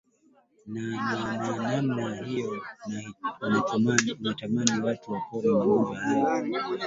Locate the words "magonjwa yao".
5.49-6.41